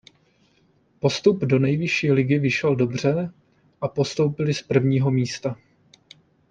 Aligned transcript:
Postup 0.99 1.39
do 1.39 1.59
nejvyšší 1.59 2.11
ligy 2.11 2.39
vyšel 2.39 2.75
dobře 2.75 3.33
a 3.81 3.87
postoupili 3.87 4.53
z 4.53 4.61
prvního 4.61 5.11
místa. 5.11 5.55